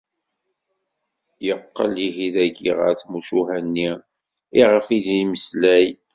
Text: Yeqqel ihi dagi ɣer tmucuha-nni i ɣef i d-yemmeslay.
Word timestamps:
Yeqqel 1.45 1.95
ihi 2.07 2.27
dagi 2.35 2.71
ɣer 2.77 2.93
tmucuha-nni 3.01 3.91
i 4.59 4.61
ɣef 4.71 4.87
i 4.97 4.99
d-yemmeslay. 5.05 5.87